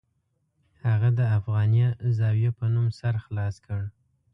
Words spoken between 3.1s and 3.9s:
خلاص کړ.